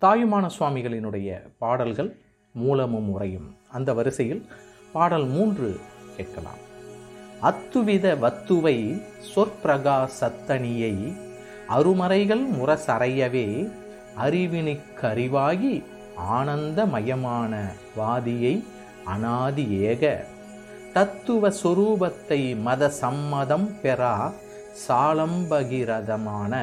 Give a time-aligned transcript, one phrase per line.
[0.00, 1.28] தாயுமான சுவாமிகளினுடைய
[1.58, 2.16] பாடல்கள்
[2.52, 4.48] மூலமும் உரையும் அந்த வரிசையில்
[4.92, 5.80] பாடல் மூன்று
[6.16, 6.60] கேட்கலாம்.
[7.42, 9.02] அத்துவித வத்துவை
[9.34, 10.94] சொற்பிரகா சத்தனியை
[11.68, 13.46] அருமறைகள் முரசறையவே
[14.20, 15.82] அறிவினுக்கறிவாகி
[16.38, 17.52] ஆனந்தமயமான
[17.96, 18.64] வாதியை
[19.04, 20.26] அனாதி ஏக
[20.92, 24.32] தத்துவ சொரூபத்தை மத சம்மதம் பெறா
[24.88, 26.54] சாலம்பகிரதமான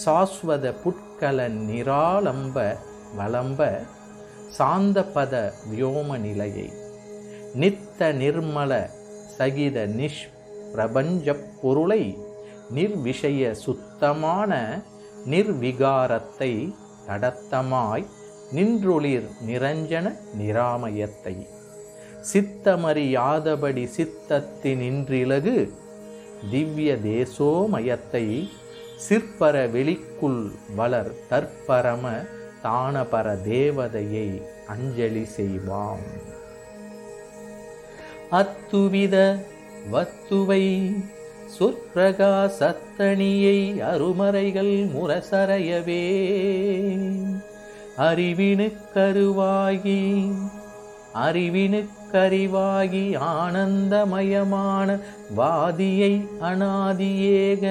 [0.00, 2.76] சாஸ்வத புட்கல நிராலம்ப
[3.18, 3.60] வலம்ப
[4.58, 6.68] சாந்தபத வியோம நிலையை
[7.54, 8.72] நித்த நிர்மல
[9.38, 10.24] சகித நிஷ்
[10.72, 12.18] பிரபஞ்ச பொருளை
[12.74, 14.82] நிர்விஷய சுத்தமான
[15.30, 16.72] நிர்விகாரத்தை
[17.06, 18.06] தடத்தமாய்
[18.52, 21.46] நின்றொளிர் நிரஞ்சன நிராமயத்தை.
[22.32, 25.70] சித்தமறியாதபடி சித்தத்தினின்றிலகு
[26.50, 28.26] திவ்ய தேசோமயத்தை
[29.08, 32.26] சிற்பர வெளிக்குள் வளர் தற்பரம
[32.64, 36.04] தானபர தேவதையை அஞ்சலி செய்வாம்.
[38.30, 39.36] அத்துவித
[39.92, 40.94] வத்துவை
[41.58, 46.06] சொற்பிரகாசத்தணியை அருமறைகள் முரசறையவே.
[47.98, 50.32] அறிவினுக்கருவாகி
[51.14, 54.98] அறிவினுக்கறிவாகி ஆனந்தமயமான
[55.36, 57.64] வாதியை அனாதியேக.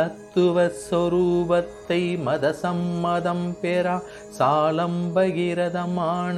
[0.00, 3.96] தத்துவ சொரூபத்தை மத சம்மதம் பெறா
[4.38, 6.36] சாலம்பகிரதமான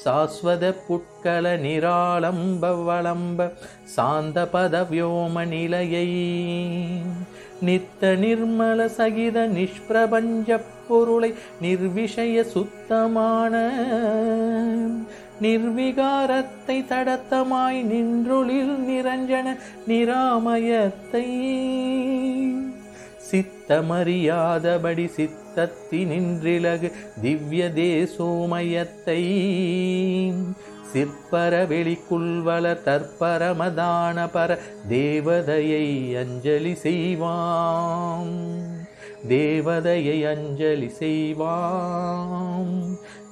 [0.00, 3.48] சாஸ்வத புட்கல நிராளம்ப வளம்ப
[3.94, 6.08] சாந்த பத வியோம நிலையை
[7.62, 11.30] நித்த நிர்மல சகித நிஷ்பிரபஞ்ச பொருளை
[11.62, 13.54] நிர்விஷய சுத்தமான
[15.40, 19.56] நிர்விகாரத்தை தடத்தமாய் நின்றொளில் நிரஞ்சன
[19.88, 21.26] நிராமயத்தை
[23.28, 26.88] சித்தமறியாதபடி சித்தத்தினின்றிலகு
[27.22, 29.20] திவ்ய தேசோமயத்தை
[30.92, 32.42] சிற்பர வெளிக்குள்
[32.84, 34.58] தற்பரமதான பர
[34.88, 38.30] தேவதையை அஞ்சலி செய்வாம்.
[39.28, 42.74] தேவதையை அஞ்சலி செய்வாம்.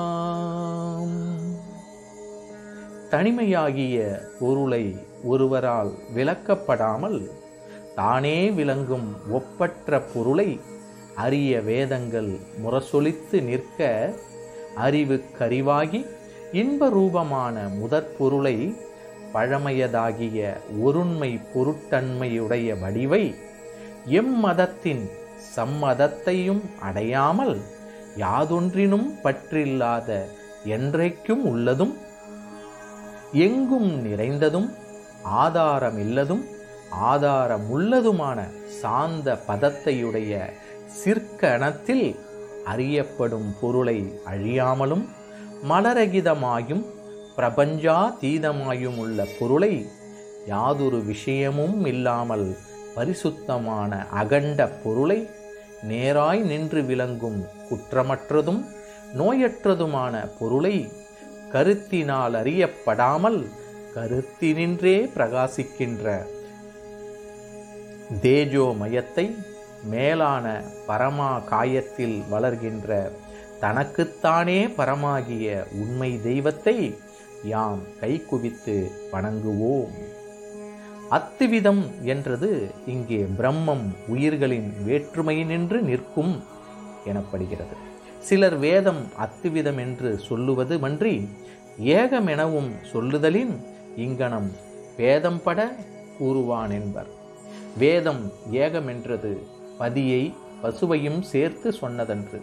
[3.10, 7.30] தனிமையாகிய பொருளை ஒருவரால் விளக்கப்படாமல்
[7.96, 10.60] தானே விளங்கும் ஒப்பற்ற பொருளை
[11.16, 14.14] அரிய வேதங்கள் முரசொலித்து நிற்க
[14.78, 16.02] அறிவு கரிவாகி
[16.54, 18.56] இன்ப ரூபமான முதற் பொருளை
[19.34, 20.40] பழமையதாகிய
[20.82, 23.24] ஒருண்மை பொருட்டன்மையுடைய வடிவை
[24.14, 25.04] எம்மதத்தின்
[25.56, 27.56] சம்மதத்தையும் அடையாமல்
[28.18, 30.10] யாதொன்றினும் பற்றில்லாத
[30.66, 31.94] என்றைக்கும் உள்ளதும்
[33.42, 34.70] எங்கும் நிறைந்ததும்
[35.42, 36.44] ஆதாரமில்லதும்
[37.10, 38.40] ஆதாரமுள்ளதுமான
[38.81, 40.34] சாந்த பதத்தையுடைய
[40.96, 42.08] சிற்கணத்தில்
[42.66, 45.06] அறியப்படும் பொருளை அழியாமலும்
[45.70, 46.84] மலரகிதமாயும்
[47.36, 49.74] பிரபஞ்சாதீதமாயும் உள்ள பொருளை
[50.48, 52.48] யாதொரு விஷயமும் இல்லாமல்
[52.96, 55.20] பரிசுத்தமான அகண்ட பொருளை
[55.88, 57.40] நேராய் நின்று விளங்கும்
[57.70, 58.62] குற்றமற்றதும்
[59.18, 60.76] நோயற்றதுமான பொருளை
[61.52, 63.40] கருத்தினால் அறியப்படாமல்
[63.96, 66.06] கருத்தினின்றே பிரகாசிக்கின்ற
[68.24, 69.26] தேஜோமயத்தை
[69.84, 73.12] மேலான பரமா காயத்தில் வளர்கின்ற
[73.59, 76.96] தனக்குத்தானே பரமாகிய உண்மை தெய்வத்தை
[77.44, 79.94] யாம் கைக்குவித்து வணங்குவோம்.
[81.09, 86.44] அத்துவிதம் என்றது இங்கே பிரம்மம் உயிர்களின் வேற்றுமையினின்று நிற்கும்
[87.06, 87.75] எனப்படுகிறது.
[88.19, 91.30] சிலர் வேதம் அத்துவிதம் என்று சொல்லுவது மன்றி
[91.80, 93.66] ஏகமெனவும் சொல்லுதலின்
[93.96, 94.52] இங்கனம்
[94.98, 95.75] பேதம் பட
[96.19, 97.09] கூறுவான் என்பர்.
[97.78, 99.34] வேதம் ஏகமென்றது
[99.81, 100.24] பதியை
[100.64, 102.40] பசுவையும் சேர்த்து சொன்னதன்று.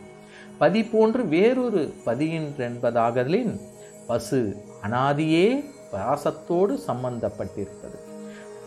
[0.60, 3.52] பதி போன்று வேறொரு பதியின்றென்பதாகலின்
[4.06, 4.40] பசு
[4.86, 5.46] அனாதியே
[5.92, 7.98] பாசத்தோடு சம்பந்தப்பட்டிருப்பது.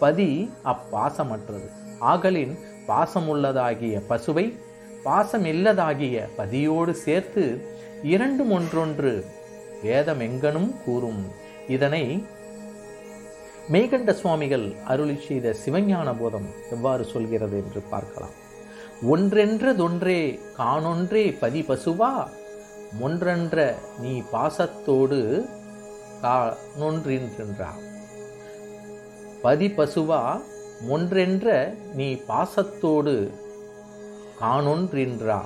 [0.03, 0.29] பதி
[0.73, 1.67] அப்பாசமற்றது.
[2.13, 2.53] ஆகலின்
[2.87, 4.45] பாசமுள்ளதாகிய பசுவை
[5.05, 7.43] பாசமில்லதாகிய பதியோடு சேர்த்து
[8.13, 9.13] இரண்டும் ஒன்றொன்று
[9.83, 11.23] வேதம் எங்கனும் கூறும்.
[11.75, 12.03] இதனை
[13.71, 18.35] மேகண்ட சுவாமிகள் அருளி செய்த சிவஞான போதம் எவ்வாறு சொல்கிறது என்று பார்க்கலாம்.
[19.09, 22.27] ஒன்றென்றதொன்றே காணொன்றே பதி பசுவா
[23.01, 25.45] ஒன்றென்ற நீ பாசத்தோடு
[26.21, 27.69] காணொன்றின்றா.
[29.41, 30.41] பதி பசுவா
[30.89, 33.31] ஒன்றென்ற நீ பாசத்தோடு
[34.41, 35.41] காணொன்றின்றா.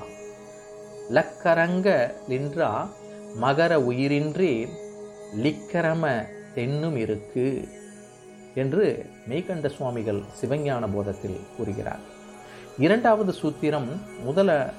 [1.12, 2.90] லக்கரங்க லின்றா
[3.42, 4.70] மகர உயிரின்றே
[5.36, 7.68] லிக்கரம தென்னும் இருக்கு
[8.56, 12.14] என்று மெய்கண்ட சுவாமிகள் சிவஞான போதத்தில் கூறுகிறார்.
[12.78, 13.90] இரண்டாவது சூத்திரம்
[14.24, 14.74] முதல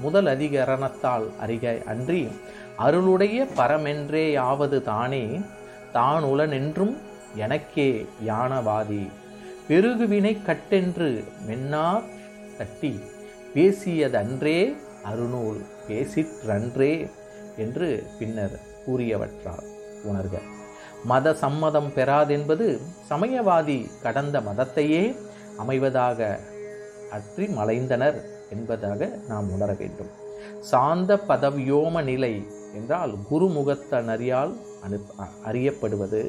[0.00, 2.28] முதல் அதிகரணத்தால் அறிக அன்றி
[2.78, 5.40] அருளுடைய பரமென்றே யாவது தானே
[5.92, 6.96] தான் உலனென்றும்
[7.34, 9.10] எனக்கே யானவாதி
[9.68, 12.02] பெருகுவினை கட்டென்று மென்னா
[12.58, 13.00] கட்டி
[13.54, 14.74] பேசியதன்றே
[15.04, 17.10] அருநூல் பேசிற்றன்றே
[17.56, 18.56] என்று பின்னர்
[18.86, 19.66] கூறியவற்றால்
[20.04, 20.34] உணர்க.
[21.04, 22.80] மத சம்மதம் பெறாதென்பது
[23.10, 25.16] சமயவாதி கடந்த மதத்தையே
[25.58, 26.38] அமைவதாக
[27.16, 28.18] அற்றி மலைந்தனர்
[28.54, 30.10] என்பதாக நாம் உணர வேண்டும்.
[30.70, 32.34] சாந்த பதவியோம நிலை
[32.78, 34.52] என்றால் குருமுகத்தனரியால்
[34.84, 34.98] அனு
[35.48, 36.22] அறியப்படுவது.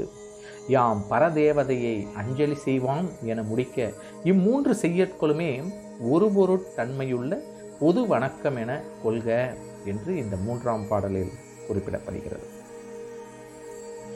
[0.76, 3.88] யாம் பரதேவதையை அஞ்சலி செய்வாம் என முடிக்க
[4.32, 5.52] இம்மூன்று செய்யற்களுமே
[6.14, 7.34] ஒரு பொருட்தன்மையுள்ள
[7.80, 8.72] பொது வணக்கம் என
[9.04, 9.30] கொள்க
[9.86, 11.34] என்று இந்த மூன்றாம் பாடலில்
[11.68, 12.46] குறிப்பிடப்படுகிறது.